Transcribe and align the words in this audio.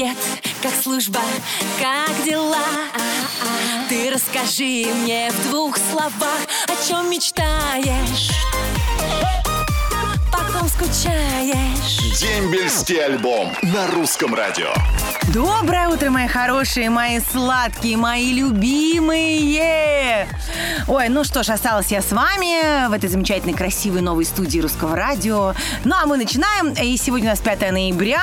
привет, 0.00 0.16
как 0.62 0.72
служба, 0.72 1.20
как 1.78 2.24
дела? 2.24 2.56
Ты 3.88 4.10
расскажи 4.10 4.86
мне 5.02 5.30
в 5.30 5.50
двух 5.50 5.76
словах, 5.76 6.40
о 6.68 6.88
чем 6.88 7.10
мечтаешь, 7.10 8.30
по 10.32 10.38
ком 10.52 10.68
скучаешь. 10.68 12.18
Дембельский 12.18 13.04
альбом 13.04 13.52
на 13.62 13.88
русском 13.88 14.34
радио. 14.34 14.72
Доброе 15.34 15.88
утро, 15.88 16.10
мои 16.10 16.28
хорошие, 16.28 16.88
мои 16.88 17.20
сладкие, 17.20 17.96
мои 17.96 18.32
любимые! 18.32 19.89
Ой, 20.88 21.08
ну 21.08 21.24
что 21.24 21.42
ж, 21.42 21.50
осталась 21.50 21.88
я 21.88 22.02
с 22.02 22.12
вами 22.12 22.88
в 22.88 22.92
этой 22.92 23.08
замечательной, 23.08 23.54
красивой 23.54 24.00
новой 24.00 24.24
студии 24.24 24.60
Русского 24.60 24.96
радио. 24.96 25.54
Ну, 25.84 25.94
а 26.00 26.06
мы 26.06 26.16
начинаем. 26.16 26.72
И 26.72 26.96
сегодня 26.96 27.28
у 27.28 27.30
нас 27.30 27.40
5 27.40 27.72
ноября, 27.72 28.22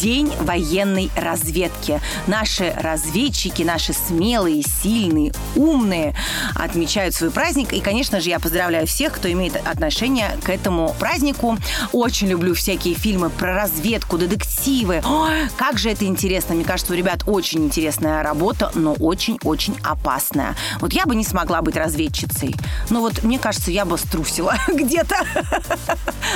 День 0.00 0.32
военной 0.40 1.10
разведки. 1.16 2.00
Наши 2.26 2.74
разведчики, 2.76 3.62
наши 3.62 3.92
смелые, 3.92 4.62
сильные, 4.62 5.32
умные 5.54 6.14
отмечают 6.54 7.14
свой 7.14 7.30
праздник. 7.30 7.72
И, 7.72 7.80
конечно 7.80 8.20
же, 8.20 8.30
я 8.30 8.40
поздравляю 8.40 8.86
всех, 8.86 9.14
кто 9.14 9.30
имеет 9.30 9.56
отношение 9.56 10.36
к 10.42 10.50
этому 10.50 10.94
празднику. 10.98 11.56
Очень 11.92 12.28
люблю 12.28 12.54
всякие 12.54 12.94
фильмы 12.94 13.30
про 13.30 13.54
разведку, 13.54 14.18
детективы. 14.18 15.02
Ой, 15.04 15.48
как 15.56 15.78
же 15.78 15.90
это 15.90 16.04
интересно. 16.04 16.54
Мне 16.54 16.64
кажется, 16.64 16.92
у 16.92 16.96
ребят 16.96 17.22
очень 17.26 17.64
интересная 17.64 18.22
работа, 18.22 18.70
но 18.74 18.94
очень-очень 18.94 19.76
опасная. 19.82 20.56
Вот 20.80 20.92
я 20.92 21.06
бы 21.06 21.14
не 21.14 21.24
смогла 21.24 21.62
быть 21.62 21.75
разведчицей. 21.76 22.54
Но 22.90 23.00
вот 23.00 23.22
мне 23.22 23.38
кажется, 23.38 23.70
я 23.70 23.84
бы 23.84 23.98
струсила 23.98 24.56
где-то. 24.68 25.16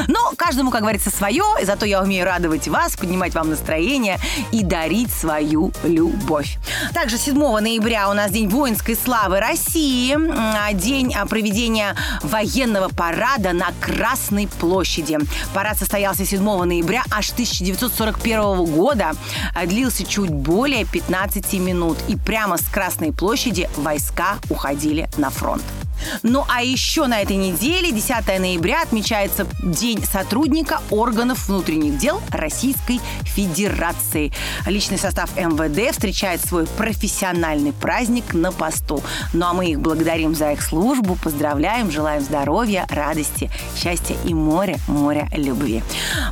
Но 0.08 0.32
каждому, 0.36 0.70
как 0.70 0.82
говорится, 0.82 1.10
свое. 1.10 1.44
И 1.60 1.64
зато 1.64 1.86
я 1.86 2.02
умею 2.02 2.24
радовать 2.24 2.68
вас, 2.68 2.96
поднимать 2.96 3.34
вам 3.34 3.50
настроение 3.50 4.18
и 4.52 4.62
дарить 4.62 5.12
свою 5.12 5.72
любовь. 5.84 6.58
Также 6.94 7.18
7 7.18 7.34
ноября 7.36 8.08
у 8.10 8.12
нас 8.14 8.30
День 8.30 8.48
воинской 8.48 8.96
славы 8.96 9.40
России. 9.40 10.14
М, 10.14 10.78
День 10.78 11.14
а, 11.14 11.26
проведения 11.26 11.94
военного 12.22 12.88
парада 12.88 13.52
на 13.52 13.68
Красной 13.80 14.46
площади. 14.46 15.18
Парад 15.54 15.78
состоялся 15.78 16.24
7 16.24 16.64
ноября 16.64 17.02
аж 17.10 17.30
1941 17.30 18.64
года. 18.66 19.12
А, 19.54 19.66
Длился 19.66 20.04
чуть 20.04 20.30
более 20.30 20.84
15 20.84 21.52
минут. 21.54 21.98
И 22.08 22.16
прямо 22.16 22.56
с 22.56 22.62
Красной 22.62 23.12
площади 23.12 23.68
войска 23.76 24.38
уходили 24.48 25.08
на 25.20 25.30
фронт. 25.30 25.89
Ну 26.22 26.44
а 26.48 26.62
еще 26.62 27.06
на 27.06 27.20
этой 27.20 27.36
неделе, 27.36 27.92
10 27.92 28.26
ноября, 28.38 28.82
отмечается 28.82 29.46
День 29.62 30.04
сотрудника 30.04 30.80
органов 30.90 31.48
внутренних 31.48 31.98
дел 31.98 32.20
Российской 32.30 33.00
Федерации. 33.22 34.32
Личный 34.66 34.98
состав 34.98 35.36
МВД 35.36 35.92
встречает 35.92 36.40
свой 36.40 36.66
профессиональный 36.66 37.72
праздник 37.72 38.34
на 38.34 38.52
посту. 38.52 39.02
Ну 39.32 39.46
а 39.46 39.52
мы 39.52 39.70
их 39.70 39.80
благодарим 39.80 40.34
за 40.34 40.52
их 40.52 40.62
службу, 40.62 41.16
поздравляем, 41.22 41.90
желаем 41.90 42.22
здоровья, 42.22 42.86
радости, 42.90 43.50
счастья 43.76 44.16
и 44.24 44.34
море, 44.34 44.78
море 44.86 45.28
любви. 45.32 45.82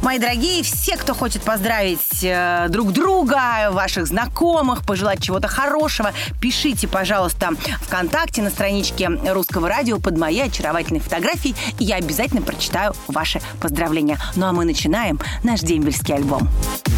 Мои 0.02 0.18
дорогие, 0.18 0.62
все, 0.62 0.96
кто 0.96 1.14
хочет 1.14 1.42
поздравить 1.42 2.22
э, 2.22 2.66
друг 2.68 2.92
друга, 2.92 3.70
ваших 3.70 4.06
знакомых, 4.06 4.84
пожелать 4.84 5.22
чего-то 5.22 5.48
хорошего, 5.48 6.12
пишите, 6.40 6.88
пожалуйста, 6.88 7.50
ВКонтакте 7.82 8.42
на 8.42 8.50
страничке 8.50 9.08
Русского 9.08 9.57
радио 9.64 9.98
под 9.98 10.16
моей 10.16 10.44
очаровательной 10.44 11.00
фотографией, 11.00 11.54
и 11.78 11.84
я 11.84 11.96
обязательно 11.96 12.42
прочитаю 12.42 12.94
ваши 13.06 13.40
поздравления. 13.60 14.18
Ну 14.36 14.46
а 14.46 14.52
мы 14.52 14.64
начинаем 14.64 15.20
наш 15.42 15.60
дембельский 15.60 16.14
альбом. 16.14 16.48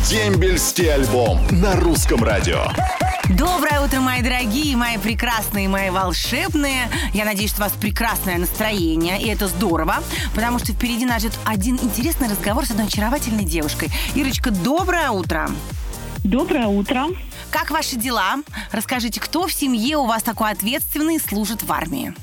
Дембельский 0.09 0.93
альбом 0.93 1.41
на 1.51 1.77
русском 1.77 2.23
радио. 2.25 2.67
Доброе 3.31 3.81
утро, 3.81 4.01
мои 4.01 4.23
дорогие, 4.23 4.77
мои 4.77 4.99
прекрасные, 4.99 5.69
мои 5.69 5.91
волшебные. 5.91 6.91
Я 7.15 7.25
надеюсь, 7.25 7.51
что 7.51 7.61
у 7.61 7.65
вас 7.65 7.73
прекрасное 7.73 8.39
настроение, 8.39 9.23
и 9.23 9.29
это 9.29 9.47
здорово, 9.47 10.03
потому 10.35 10.59
что 10.59 10.73
впереди 10.73 11.07
нас 11.07 11.21
ждет 11.21 11.39
один 11.45 11.79
интересный 11.81 12.29
разговор 12.29 12.67
с 12.67 12.73
одной 12.73 12.87
очаровательной 12.87 13.45
девушкой. 13.45 13.89
Ирочка, 14.17 14.51
доброе 14.51 15.11
утро. 15.11 15.49
Доброе 16.25 16.67
утро. 16.67 17.07
Как 17.51 17.71
ваши 17.71 17.97
дела? 17.97 18.37
Расскажите, 18.73 19.21
кто 19.21 19.47
в 19.47 19.53
семье 19.53 19.97
у 19.97 20.07
вас 20.07 20.23
такой 20.23 20.51
ответственный 20.51 21.17
и 21.17 21.21
служит 21.21 21.63
в 21.63 21.73
армии? 21.73 22.15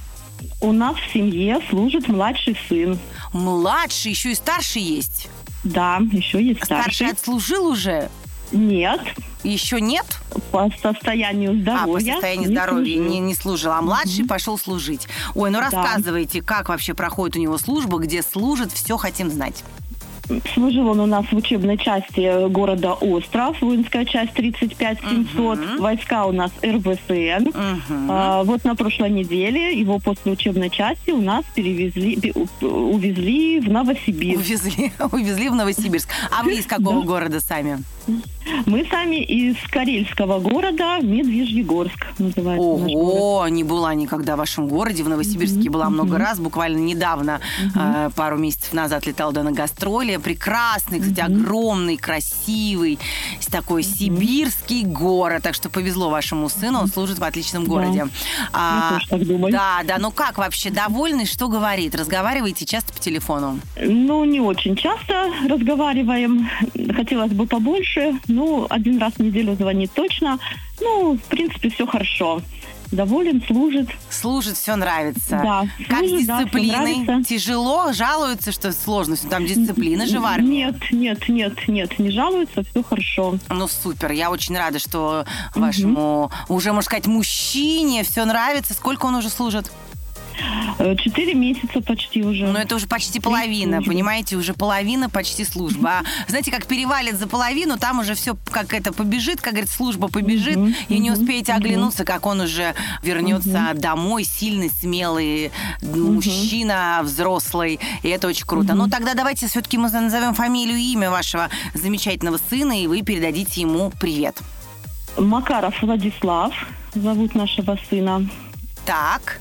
У 0.62 0.72
нас 0.72 0.96
в 0.98 1.14
семье 1.14 1.60
служит 1.70 2.08
младший 2.08 2.58
сын. 2.68 2.98
Младший, 3.34 4.12
еще 4.12 4.32
и 4.32 4.36
старший 4.36 4.82
есть. 4.82 5.30
Да, 5.64 6.00
еще 6.12 6.42
есть 6.44 6.64
Старший 6.64 6.94
старший. 6.94 7.12
отслужил 7.12 7.68
уже? 7.68 8.10
Нет, 8.52 9.02
Еще 9.44 9.82
нет? 9.82 10.06
по 10.52 10.70
состоянию 10.82 11.60
здоровья. 11.60 11.84
а, 11.84 11.88
по 11.88 12.00
состоянию 12.00 12.50
не 12.50 12.56
здоровья 12.56 12.96
служил. 12.96 13.12
не, 13.12 13.20
не 13.20 13.36
служил, 13.36 13.72
а 13.74 13.82
младший 13.82 14.26
пошел 14.26 14.58
служить. 14.58 15.08
Ой, 15.36 15.50
ну 15.50 15.60
Да. 15.60 15.70
рассказывайте, 15.70 16.42
как 16.42 16.70
вообще 16.70 16.94
проходит 16.94 17.36
у 17.36 17.40
него 17.40 17.58
служба, 17.58 18.00
где 18.00 18.24
служит, 18.24 18.72
все 18.72 18.96
хотим 18.96 19.30
знать. 19.30 19.64
Служил 20.54 20.88
он 20.90 21.00
у 21.00 21.06
нас 21.06 21.26
в 21.32 21.36
учебной 21.36 21.78
части 21.78 22.48
города 22.50 22.94
Остров, 22.94 23.62
воинская 23.62 24.06
часть 24.06 24.34
35700. 24.34 25.80
Войска 25.80 26.26
у 26.26 26.32
нас 26.32 26.52
РВСН. 26.62 27.50
Мгм. 27.50 28.08
А, 28.10 28.44
вот 28.44 28.64
на 28.64 28.76
прошлой 28.76 29.10
неделе 29.10 29.78
его 29.78 30.00
после 30.00 30.34
учебной 30.34 30.70
части 30.70 31.12
у 31.12 31.22
нас 31.22 31.46
перевезли, 31.56 32.34
увезли 32.62 33.60
в 33.60 33.70
Новосибирск. 33.70 34.40
Увезли, 34.40 34.92
увезли 35.12 35.50
в 35.50 35.56
Новосибирск. 35.56 36.10
А 36.32 36.44
вы 36.44 36.56
из 36.56 36.66
какого 36.66 37.04
города 37.04 37.40
сами? 37.40 37.84
Мы 38.66 38.86
сами 38.90 39.24
из 39.24 39.56
карельского 39.70 40.40
города 40.40 41.00
Медвежьегорск 41.02 42.08
называется. 42.20 42.66
Ого, 42.66 43.48
не 43.48 43.64
была 43.64 43.94
никогда 43.94 44.36
в 44.36 44.40
вашем 44.40 44.68
городе. 44.68 45.04
В 45.04 45.10
Новосибирске 45.10 45.70
была 45.70 45.90
много 45.90 46.18
раз. 46.18 46.40
Буквально 46.40 46.78
недавно, 46.78 47.40
э, 47.76 48.10
пару 48.16 48.38
месяцев 48.38 48.74
назад 48.74 49.06
летал 49.06 49.30
туда 49.30 49.44
на 49.44 49.52
гастроли. 49.52 50.18
Прекрасный, 50.18 51.00
кстати, 51.00 51.20
огромный, 51.20 51.98
красивый, 51.98 53.00
такой 53.52 53.84
сибирский 53.84 54.84
город. 54.84 55.44
Так 55.44 55.56
что 55.56 55.70
повезло 55.70 56.10
вашему 56.10 56.50
сыну, 56.50 56.80
он 56.80 56.88
служит 56.88 57.20
в 57.20 57.24
отличном 57.24 57.66
городе. 57.66 58.08
А, 58.54 58.94
тоже 58.94 59.08
так 59.10 59.26
думаю. 59.26 59.52
Да, 59.52 59.82
да. 59.86 59.98
Ну 59.98 60.12
как 60.12 60.38
вообще, 60.38 60.70
довольны? 60.70 61.26
Что 61.26 61.48
говорит? 61.48 61.96
Разговариваете 61.96 62.66
часто 62.66 62.94
по 62.94 63.00
телефону? 63.00 63.60
Ну, 63.82 64.24
не 64.26 64.40
очень 64.40 64.76
часто 64.76 65.32
разговариваем. 65.48 66.48
Хотелось 66.96 67.32
бы 67.32 67.46
побольше. 67.48 68.16
Ну, 68.38 68.68
один 68.70 69.00
раз 69.00 69.14
в 69.14 69.20
неделю 69.20 69.56
звонит 69.56 69.92
точно. 69.94 70.38
Ну, 70.80 71.16
в 71.18 71.22
принципе, 71.28 71.70
все 71.72 71.88
хорошо. 71.88 72.40
Доволен, 72.92 73.44
служит. 73.48 73.90
Служит, 74.12 74.56
все 74.58 74.76
нравится. 74.76 75.42
Да, 75.44 75.66
Как 75.90 76.06
с 76.06 76.10
служит, 76.10 76.28
да, 76.28 76.36
всё 76.38 76.44
дисциплиной? 76.46 76.96
нравится. 76.98 77.30
Тяжело? 77.34 77.92
Жалуются, 77.94 78.52
что 78.52 78.72
сложно? 78.72 79.18
Там 79.30 79.46
дисциплина 79.48 80.06
же 80.06 80.20
в 80.20 80.26
армии. 80.26 80.58
Нет, 80.66 80.76
нет, 80.92 81.28
нет, 81.28 81.68
нет, 81.68 81.98
не 82.00 82.12
жалуется, 82.12 82.64
все 82.64 82.84
хорошо. 82.84 83.40
Ну, 83.50 83.68
супер. 83.68 84.12
Я 84.12 84.30
очень 84.30 84.56
рада, 84.56 84.78
что 84.78 85.26
вашему, 85.56 86.32
уже, 86.48 86.70
можно 86.74 86.84
сказать, 86.86 87.08
мужчине 87.08 88.04
все 88.04 88.24
нравится. 88.24 88.76
Сколько 88.76 89.08
он 89.08 89.16
уже 89.16 89.30
служит? 89.30 89.72
Э, 90.80 90.96
Четыре 90.96 91.34
месяца 91.34 91.82
почти 91.82 92.24
уже. 92.24 92.46
Ну, 92.46 92.58
это 92.58 92.76
уже 92.76 92.88
почти 92.88 93.20
половина, 93.20 93.82
понимаете? 93.82 94.36
Уже 94.36 94.54
половина 94.54 95.10
почти 95.10 95.44
служба. 95.46 96.02
А 96.28 96.30
знаете, 96.30 96.52
как 96.52 96.66
перевалит 96.66 97.18
за 97.18 97.28
половину, 97.28 97.78
там 97.78 98.00
уже 98.00 98.16
все 98.16 98.36
как 98.52 98.74
это 98.74 98.94
побежит, 98.94 99.42
как 99.42 99.54
говорит, 99.54 99.70
служба 99.70 100.08
побежит, 100.08 100.58
и 100.90 101.00
не 101.00 101.12
успеете 101.12 101.54
оглянуться, 101.54 102.04
как 102.04 102.26
он 102.26 102.42
уже 102.42 102.74
вернется 103.04 103.72
домой, 103.76 104.24
сильный, 104.24 104.70
смелый 104.70 105.52
мужчина, 105.82 107.02
взрослый. 107.04 107.80
И 108.04 108.10
это 108.10 108.28
очень 108.28 108.46
круто. 108.46 108.74
Ну, 108.74 108.90
тогда 108.90 109.14
давайте 109.14 109.48
все-таки 109.48 109.78
мы 109.78 109.90
назовем 109.90 110.34
фамилию 110.34 110.78
и 110.78 110.94
имя 110.94 111.10
вашего 111.10 111.50
замечательного 111.74 112.40
сына, 112.50 112.82
и 112.82 112.88
вы 112.88 113.02
передадите 113.02 113.62
ему 113.62 113.92
привет. 114.00 114.38
Макаров 115.18 115.82
Владислав 115.82 116.54
зовут 116.94 117.36
нашего 117.36 117.78
сына. 117.90 118.28
Так, 118.86 119.40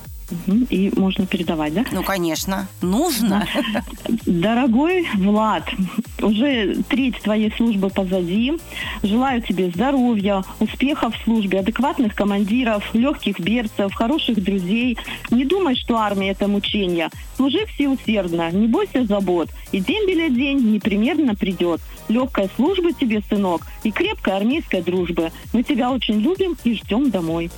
И 0.71 0.93
можно 0.97 1.27
передавать, 1.27 1.75
да? 1.75 1.85
ну, 1.93 2.03
конечно, 2.03 2.69
нужно. 2.83 3.47
Дорогой 4.27 5.07
Влад, 5.15 5.69
уже 6.21 6.83
треть 6.89 7.21
твоей 7.23 7.53
службы 7.53 7.91
позади. 7.91 8.55
Желаю 9.03 9.43
тебе 9.43 9.71
здоровья, 9.71 10.43
успехов 10.59 11.17
в 11.17 11.25
службе, 11.25 11.61
адекватных 11.61 12.15
командиров, 12.15 12.95
легких 12.95 13.39
берцев, 13.39 13.95
хороших 13.95 14.43
друзей. 14.43 14.99
Не 15.31 15.45
думай, 15.45 15.77
что 15.77 15.97
армия– 15.97 16.31
это 16.33 16.49
мучение. 16.49 17.09
Служи 17.37 17.65
всеусердно, 17.67 18.51
не 18.51 18.67
бойся 18.67 19.05
забот. 19.05 19.49
И 19.73 19.81
день 19.81 20.07
беля 20.09 20.29
день 20.29 20.59
непременно 20.73 21.35
придет. 21.35 21.81
Легкой 22.09 22.49
службы 22.57 22.93
тебе, 22.93 23.23
сынок, 23.29 23.63
и 23.83 23.91
крепкой 23.91 24.37
армейской 24.37 24.83
дружбы. 24.83 25.31
Мы 25.53 25.63
тебя 25.63 25.91
очень 25.91 26.21
любим 26.21 26.57
и 26.65 26.75
ждем 26.75 27.11
домой. 27.11 27.51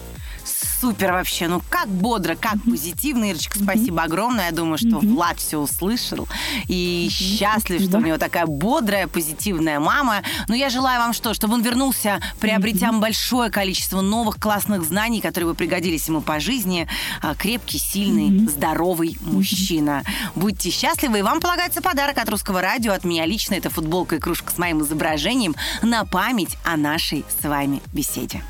Супер 0.81 1.13
вообще. 1.13 1.49
Ну, 1.49 1.61
как 1.69 1.89
бодро, 1.89 2.37
как 2.37 2.63
позитивно. 2.63 3.31
Ирочка, 3.31 3.59
спасибо 3.59 4.03
огромное. 4.03 4.47
Я 4.47 4.53
думаю, 4.53 4.79
что 4.79 4.99
Влад 4.99 5.39
все 5.39 5.59
услышал. 5.59 6.29
И 6.69 7.09
счастлив, 7.11 7.83
что 7.83 7.99
у 7.99 8.01
него 8.01 8.19
такая 8.19 8.47
бодрая, 8.47 9.09
позитивная 9.09 9.81
мама. 9.81 10.23
Но 10.47 10.55
я 10.55 10.71
желаю 10.71 11.01
вам 11.01 11.13
что? 11.13 11.35
Чтобы 11.35 11.55
он 11.55 11.63
вернулся, 11.63 12.21
приобретя 12.41 12.93
большое 12.93 13.51
количество 13.51 14.01
новых 14.01 14.37
классных 14.39 14.85
знаний, 14.85 15.21
которые 15.21 15.51
бы 15.51 15.55
пригодились 15.55 16.07
ему 16.09 16.21
по 16.21 16.39
жизни. 16.39 16.89
А, 17.23 17.35
Крепкий, 17.35 17.79
сильный, 17.79 18.47
здоровый 18.49 19.19
мужчина. 19.21 20.05
Будьте 20.35 20.71
счастливы. 20.71 21.19
И 21.19 21.23
вам 21.23 21.41
полагается 21.41 21.83
подарок 21.83 22.19
от 22.19 22.29
Русского 22.29 22.63
радио. 22.63 22.93
От 22.93 23.05
меня 23.05 23.27
лично 23.27 23.55
это 23.55 23.69
футболка 23.71 24.17
и 24.17 24.19
кружка 24.21 24.53
с 24.53 24.59
моим 24.59 24.83
изображением 24.83 25.57
на 25.83 26.05
память 26.05 26.57
о 26.65 26.77
нашей 26.77 27.25
с 27.41 27.47
вами 27.47 27.83
беседе. 27.93 28.43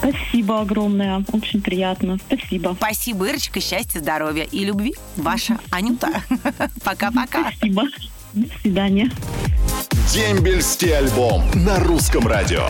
Спасибо 0.00 0.62
огромное. 0.62 1.24
Очень 1.32 1.60
приятно. 1.60 2.18
Спасибо. 2.26 2.74
Спасибо, 2.78 3.28
Ирочка, 3.28 3.60
счастья, 3.60 4.00
здоровья 4.00 4.44
и 4.44 4.64
любви. 4.64 4.94
Ваша 5.16 5.58
Анюта. 5.70 6.22
Пока-пока. 6.84 7.52
Спасибо. 7.52 7.82
До 8.32 8.48
свидания. 8.62 9.10
Дембельский 10.12 10.96
альбом 10.96 11.42
на 11.54 11.78
русском 11.80 12.26
радио. 12.26 12.68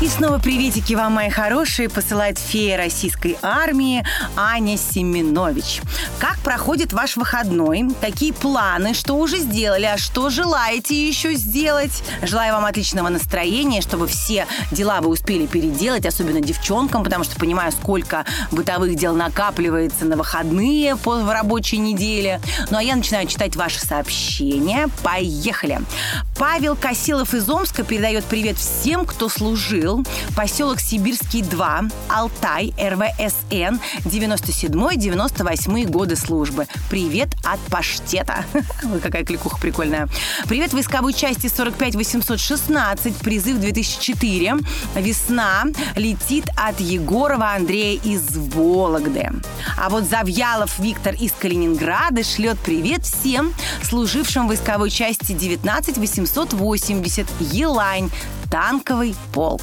И 0.00 0.06
снова 0.06 0.38
приветики 0.38 0.94
вам, 0.94 1.14
мои 1.14 1.28
хорошие, 1.28 1.88
посылает 1.88 2.38
фея 2.38 2.76
российской 2.76 3.36
армии 3.42 4.04
Аня 4.36 4.78
Семенович. 4.78 5.82
Как 6.20 6.38
проходит 6.38 6.92
ваш 6.92 7.16
выходной? 7.16 7.88
Какие 8.00 8.30
планы? 8.30 8.94
Что 8.94 9.14
уже 9.14 9.38
сделали? 9.38 9.86
А 9.86 9.98
что 9.98 10.30
желаете 10.30 11.08
еще 11.08 11.34
сделать? 11.34 12.04
Желаю 12.22 12.54
вам 12.54 12.64
отличного 12.64 13.08
настроения, 13.08 13.80
чтобы 13.80 14.06
все 14.06 14.46
дела 14.70 15.00
вы 15.00 15.08
успели 15.08 15.46
переделать, 15.46 16.06
особенно 16.06 16.40
девчонкам, 16.40 17.02
потому 17.02 17.24
что 17.24 17.34
понимаю, 17.34 17.72
сколько 17.72 18.24
бытовых 18.52 18.94
дел 18.94 19.16
накапливается 19.16 20.04
на 20.04 20.16
выходные 20.16 20.94
в 20.94 21.32
рабочей 21.32 21.78
неделе. 21.78 22.40
Ну 22.70 22.78
а 22.78 22.82
я 22.84 22.94
начинаю 22.94 23.26
читать 23.26 23.56
ваши 23.56 23.80
сообщения. 23.80 24.88
Поехали. 25.02 25.80
Павел 26.38 26.76
Косилов 26.76 27.34
из 27.34 27.50
Омска 27.50 27.82
передает 27.82 28.24
привет 28.24 28.58
всем, 28.58 29.04
кто 29.04 29.28
служил. 29.28 30.04
Поселок 30.36 30.78
Сибирский 30.78 31.42
2, 31.42 31.82
Алтай, 32.08 32.72
РВСН, 32.78 33.80
97-98 34.04 35.86
годы 35.90 36.14
службы. 36.14 36.68
Привет 36.90 37.30
от 37.44 37.58
паштета. 37.70 38.44
Ой, 38.54 39.00
какая 39.00 39.24
кликуха 39.24 39.58
прикольная. 39.58 40.08
Привет 40.46 40.72
войсковой 40.72 41.12
части 41.12 41.48
45816, 41.48 43.16
призыв 43.16 43.58
2004. 43.58 44.58
Весна 44.94 45.64
летит 45.96 46.48
от 46.56 46.78
Егорова 46.78 47.54
Андрея 47.54 47.98
из 48.00 48.36
Вологды. 48.36 49.32
А 49.76 49.88
вот 49.88 50.04
Завьялов 50.04 50.78
Виктор 50.78 51.14
из 51.14 51.32
Калининграда 51.32 52.22
шлет 52.22 52.58
привет 52.60 53.04
всем 53.04 53.52
служившим 53.82 54.44
в 54.44 54.48
войсковой 54.48 54.90
части 54.90 55.32
19880 56.28 57.26
Елань, 57.52 58.10
танковый 58.50 59.14
полк. 59.32 59.62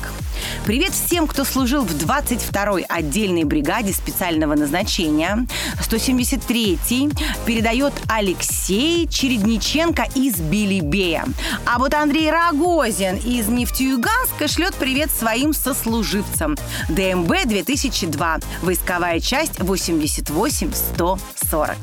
Привет 0.65 0.91
всем, 0.91 1.27
кто 1.27 1.43
служил 1.43 1.83
в 1.83 1.91
22-й 1.91 2.83
отдельной 2.83 3.43
бригаде 3.43 3.91
специального 3.93 4.55
назначения. 4.55 5.45
173-й 5.79 7.11
передает 7.45 7.93
Алексей 8.07 9.07
Чередниченко 9.07 10.07
из 10.15 10.37
Белебея. 10.37 11.25
А 11.65 11.77
вот 11.79 11.93
Андрей 11.93 12.31
Рогозин 12.31 13.17
из 13.17 13.47
Нефтеюганска 13.47 14.47
шлет 14.47 14.73
привет 14.75 15.11
своим 15.11 15.53
сослуживцам. 15.53 16.55
ДМБ 16.89 17.45
2002, 17.45 18.39
войсковая 18.61 19.19
часть 19.19 19.59
88-140. 19.59 21.77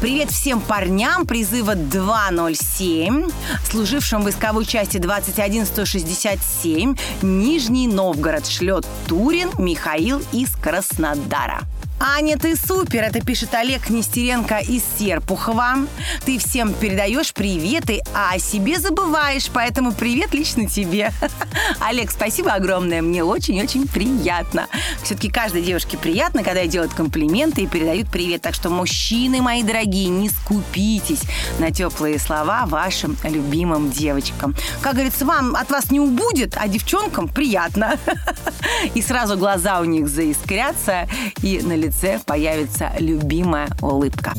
Привет 0.00 0.30
всем 0.30 0.60
парням 0.60 1.24
призыва 1.24 1.76
207, 1.76 3.30
служившим 3.70 4.20
в 4.20 4.24
войсковой 4.24 4.66
части 4.66 4.98
21167, 4.98 6.96
Нижний 7.22 7.86
Новгород 7.86 8.46
шлет 8.46 8.86
Турин 9.06 9.50
Михаил 9.56 10.20
из 10.32 10.50
Краснодара. 10.56 11.60
Аня, 12.00 12.36
ты 12.36 12.56
супер! 12.56 13.02
Это 13.02 13.20
пишет 13.20 13.54
Олег 13.54 13.88
Нестеренко 13.88 14.58
из 14.58 14.82
Серпухова. 14.98 15.86
Ты 16.24 16.38
всем 16.38 16.74
передаешь 16.74 17.32
приветы, 17.32 18.02
а 18.12 18.34
о 18.34 18.38
себе 18.38 18.78
забываешь, 18.78 19.48
поэтому 19.52 19.92
привет 19.92 20.34
лично 20.34 20.68
тебе. 20.68 21.12
Олег, 21.80 22.10
спасибо 22.10 22.52
огромное, 22.52 23.00
мне 23.00 23.22
очень-очень 23.22 23.86
приятно. 23.86 24.66
Все-таки 25.02 25.30
каждой 25.30 25.62
девушке 25.62 25.96
приятно, 25.96 26.42
когда 26.42 26.66
делают 26.66 26.92
комплименты 26.92 27.62
и 27.62 27.66
передают 27.66 28.10
привет. 28.10 28.42
Так 28.42 28.54
что, 28.54 28.70
мужчины 28.70 29.40
мои 29.40 29.62
дорогие, 29.62 30.08
не 30.08 30.28
скупитесь 30.28 31.22
на 31.58 31.70
теплые 31.70 32.18
слова 32.18 32.66
вашим 32.66 33.16
любимым 33.22 33.90
девочкам. 33.90 34.54
Как 34.82 34.94
говорится, 34.94 35.24
вам 35.24 35.54
от 35.54 35.70
вас 35.70 35.90
не 35.90 36.00
убудет, 36.00 36.54
а 36.56 36.66
девчонкам 36.66 37.28
приятно. 37.28 37.98
И 38.94 39.00
сразу 39.00 39.38
глаза 39.38 39.80
у 39.80 39.84
них 39.84 40.08
заискрятся, 40.08 41.08
и 41.42 41.60
на 41.62 41.74
лице 41.84 42.20
появится 42.24 42.92
любимая 42.98 43.68
улыбка. 43.80 44.32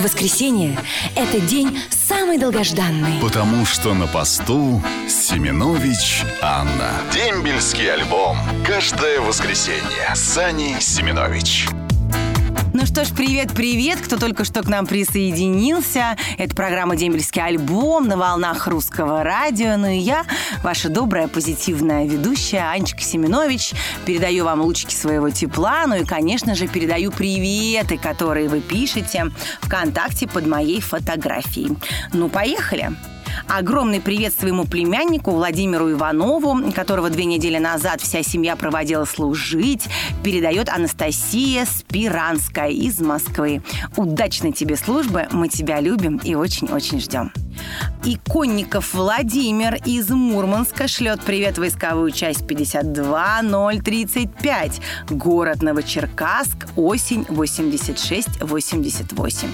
Воскресенье– 0.00 0.78
это 1.16 1.40
день 1.40 1.78
самый 1.90 2.38
долгожданный. 2.38 3.20
Потому 3.20 3.64
что 3.64 3.94
на 3.94 4.06
посту 4.06 4.82
Семенович 5.08 6.22
Анна. 6.42 6.90
Дембельский 7.12 7.92
альбом. 7.92 8.36
Каждое 8.66 9.20
воскресенье. 9.20 10.14
Сани 10.14 10.76
Семенович. 10.80 11.66
Ну 12.78 12.84
что 12.84 13.06
ж, 13.06 13.08
привет-привет, 13.16 14.02
кто 14.02 14.18
только 14.18 14.44
что 14.44 14.60
к 14.60 14.68
нам 14.68 14.86
присоединился. 14.86 16.14
Это 16.36 16.54
программа 16.54 16.94
«Дембельский 16.94 17.42
альбом» 17.42 18.06
на 18.06 18.18
волнах 18.18 18.66
русского 18.66 19.24
радио. 19.24 19.78
Ну 19.78 19.86
и 19.88 19.96
я, 19.96 20.26
ваша 20.62 20.90
добрая, 20.90 21.26
позитивная 21.26 22.06
ведущая 22.06 22.70
Анечка 22.70 23.00
Семенович, 23.00 23.72
передаю 24.04 24.44
вам 24.44 24.60
лучики 24.60 24.92
своего 24.92 25.30
тепла, 25.30 25.86
ну 25.86 25.94
и, 25.94 26.04
конечно 26.04 26.54
же, 26.54 26.68
передаю 26.68 27.10
приветы, 27.12 27.96
которые 27.96 28.50
вы 28.50 28.60
пишете 28.60 29.32
ВКонтакте 29.62 30.28
под 30.28 30.46
моей 30.46 30.82
фотографией. 30.82 31.78
Ну, 32.12 32.28
поехали! 32.28 32.90
Огромный 33.48 34.00
привет 34.00 34.34
своему 34.34 34.64
племяннику 34.64 35.30
Владимиру 35.30 35.92
Иванову, 35.92 36.72
которого 36.72 37.10
две 37.10 37.24
недели 37.24 37.58
назад 37.58 38.00
вся 38.00 38.22
семья 38.22 38.56
проводила 38.56 39.04
служить, 39.04 39.84
передает 40.24 40.68
Анастасия 40.68 41.64
Спиранская 41.64 42.70
из 42.70 43.00
Москвы. 43.00 43.62
Удачной 43.96 44.52
тебе 44.52 44.76
службы, 44.76 45.28
мы 45.32 45.48
тебя 45.48 45.80
любим 45.80 46.16
и 46.18 46.34
очень-очень 46.34 47.00
ждем. 47.00 47.32
Иконников 48.08 48.94
Владимир 48.94 49.74
из 49.84 50.08
Мурманска 50.10 50.86
шлет 50.86 51.20
привет 51.22 51.58
войсковую 51.58 52.12
часть 52.12 52.46
52035. 52.46 54.80
Город 55.10 55.60
Новочеркасск, 55.60 56.68
осень 56.76 57.22
86-88. 57.22 59.48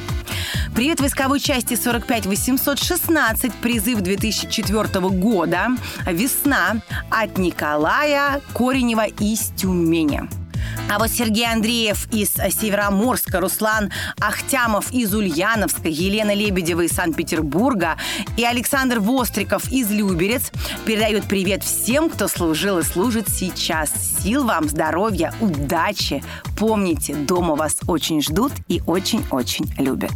Привет 0.74 1.00
войсковой 1.00 1.40
части 1.40 1.76
45816, 1.76 3.54
призыв 3.54 4.02
2004 4.02 5.00
года, 5.08 5.68
весна 6.06 6.76
от 7.08 7.38
Николая 7.38 8.42
Коренева 8.52 9.06
из 9.06 9.50
Тюмени. 9.56 10.41
А 10.90 10.98
вот 10.98 11.10
Сергей 11.10 11.50
Андреев 11.50 12.06
из 12.12 12.32
Североморска, 12.32 13.40
Руслан 13.40 13.90
Ахтямов 14.20 14.92
из 14.92 15.14
Ульяновска, 15.14 15.88
Елена 15.88 16.34
Лебедева 16.34 16.82
из 16.82 16.92
Санкт-Петербурга 16.92 17.96
и 18.36 18.44
Александр 18.44 19.00
Востриков 19.00 19.70
из 19.72 19.90
Люберец 19.90 20.50
передают 20.84 21.24
привет 21.24 21.64
всем, 21.64 22.10
кто 22.10 22.28
служил 22.28 22.78
и 22.78 22.82
служит 22.82 23.28
сейчас. 23.28 23.90
Сил 24.22 24.44
вам, 24.44 24.68
здоровья, 24.68 25.32
удачи. 25.40 26.22
Помните, 26.58 27.14
дома 27.14 27.54
вас 27.54 27.76
очень 27.86 28.22
ждут 28.22 28.52
и 28.68 28.82
очень-очень 28.86 29.72
любят. 29.78 30.12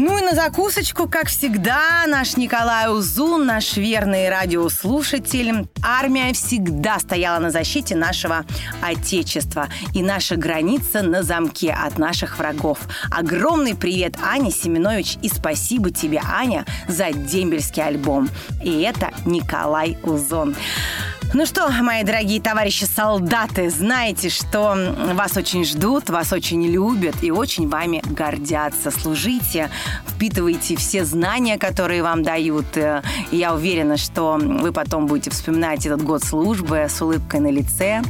Ну 0.00 0.16
и 0.16 0.22
на 0.22 0.36
закусочку, 0.36 1.08
как 1.08 1.26
всегда, 1.26 2.04
наш 2.06 2.36
Николай 2.36 2.88
Узун, 2.88 3.46
наш 3.46 3.76
верный 3.76 4.28
радиослушатель. 4.28 5.66
Армия 5.82 6.32
всегда 6.34 7.00
стояла 7.00 7.40
на 7.40 7.50
защите 7.50 7.96
нашего 7.96 8.44
Отечества. 8.80 9.66
И 9.94 10.02
наша 10.04 10.36
граница 10.36 11.02
на 11.02 11.24
замке 11.24 11.72
от 11.72 11.98
наших 11.98 12.38
врагов. 12.38 12.78
Огромный 13.10 13.74
привет 13.74 14.14
Ане 14.22 14.52
Семенович 14.52 15.18
и 15.20 15.28
спасибо 15.28 15.90
тебе, 15.90 16.20
Аня, 16.24 16.64
за 16.86 17.10
дембельский 17.10 17.82
альбом. 17.82 18.30
И 18.62 18.82
это 18.82 19.10
Николай 19.26 19.98
Узон. 20.04 20.54
Ну 21.34 21.44
что, 21.44 21.68
мои 21.82 22.04
дорогие 22.04 22.40
товарищи 22.40 22.84
солдаты, 22.84 23.68
знаете, 23.68 24.30
что 24.30 24.74
вас 25.12 25.36
очень 25.36 25.62
ждут, 25.62 26.08
вас 26.08 26.32
очень 26.32 26.66
любят 26.66 27.16
и 27.22 27.30
очень 27.30 27.68
вами 27.68 28.02
гордятся. 28.06 28.90
Служите 28.90 29.70
в 30.06 30.18
впитываете 30.18 30.74
все 30.74 31.04
знания, 31.04 31.58
которые 31.58 32.02
вам 32.02 32.24
дают. 32.24 32.76
Э, 32.76 33.02
и 33.30 33.36
я 33.36 33.54
уверена, 33.54 33.96
что 33.96 34.36
вы 34.40 34.72
потом 34.72 35.06
будете 35.06 35.30
вспоминать 35.30 35.86
этот 35.86 36.02
год 36.02 36.24
службы 36.24 36.86
с 36.88 37.00
улыбкой 37.00 37.38
на 37.38 37.52
лице. 37.52 38.02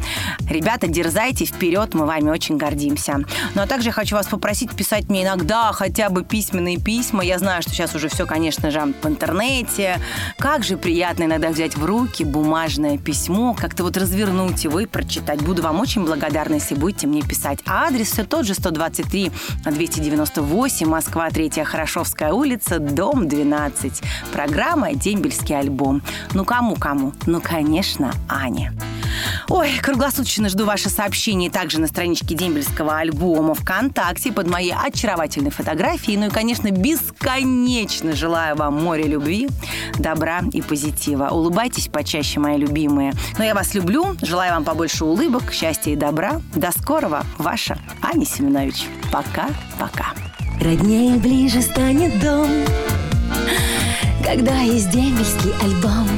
Ребята, 0.48 0.88
дерзайте 0.88 1.44
вперед, 1.44 1.92
мы 1.92 2.06
вами 2.06 2.30
очень 2.30 2.56
гордимся. 2.56 3.18
Ну 3.54 3.60
а 3.60 3.66
также 3.66 3.90
хочу 3.92 4.16
вас 4.16 4.26
попросить 4.26 4.74
писать 4.74 5.10
мне 5.10 5.22
иногда 5.22 5.70
хотя 5.72 6.08
бы 6.08 6.24
письменные 6.24 6.78
письма. 6.78 7.22
Я 7.22 7.38
знаю, 7.38 7.60
что 7.60 7.72
сейчас 7.72 7.94
уже 7.94 8.08
все, 8.08 8.24
конечно 8.24 8.70
же, 8.70 8.80
в 8.80 9.06
интернете. 9.06 10.00
Как 10.38 10.64
же 10.64 10.78
приятно 10.78 11.24
иногда 11.24 11.50
взять 11.50 11.76
в 11.76 11.84
руки 11.84 12.24
бумажное 12.24 12.96
письмо, 12.96 13.07
как-то 13.54 13.84
вот 13.84 13.96
развернуть 13.96 14.64
его 14.64 14.80
и 14.80 14.86
прочитать. 14.86 15.42
Буду 15.42 15.62
вам 15.62 15.80
очень 15.80 16.04
благодарна, 16.04 16.54
если 16.54 16.74
будете 16.74 17.06
мне 17.06 17.22
писать. 17.22 17.60
А 17.66 17.86
адрес 17.86 18.10
все 18.10 18.24
тот 18.24 18.46
же 18.46 18.54
123 18.54 19.30
298 19.64 20.86
Москва, 20.88 21.30
3 21.30 21.64
Хорошовская 21.64 22.32
улица, 22.32 22.78
дом 22.78 23.28
12. 23.28 24.02
Программа 24.32 24.94
«Дембельский 24.94 25.58
альбом». 25.58 26.02
Ну 26.34 26.44
кому-кому? 26.44 27.12
Ну, 27.26 27.40
конечно, 27.40 28.12
Аня. 28.28 28.72
Ой, 29.48 29.78
круглосуточно 29.82 30.48
жду 30.48 30.66
ваши 30.66 30.90
сообщения 30.90 31.50
также 31.50 31.80
на 31.80 31.86
страничке 31.86 32.34
дембельского 32.34 32.98
альбома 32.98 33.54
ВКонтакте 33.54 34.32
под 34.32 34.46
моей 34.46 34.74
очаровательной 34.74 35.50
фотографией. 35.50 36.16
Ну 36.18 36.26
и, 36.26 36.30
конечно, 36.30 36.70
бесконечно 36.70 38.14
желаю 38.14 38.56
вам 38.56 38.74
море 38.74 39.04
любви, 39.04 39.48
добра 39.98 40.42
и 40.52 40.60
позитива. 40.60 41.28
Улыбайтесь 41.28 41.88
почаще, 41.88 42.40
мои 42.40 42.58
любимые. 42.58 43.12
Но 43.38 43.44
я 43.44 43.54
вас 43.54 43.74
люблю, 43.74 44.16
желаю 44.22 44.52
вам 44.52 44.64
побольше 44.64 45.04
улыбок, 45.04 45.52
счастья 45.52 45.90
и 45.90 45.96
добра. 45.96 46.40
До 46.54 46.70
скорого, 46.72 47.24
ваша 47.38 47.78
Аня 48.02 48.26
Семенович. 48.26 48.86
Пока-пока. 49.10 50.12
Роднее 50.60 51.16
ближе 51.16 51.62
станет 51.62 52.18
дом, 52.20 52.48
когда 54.24 54.58
есть 54.60 54.90
дембельский 54.90 55.52
альбом. 55.62 56.08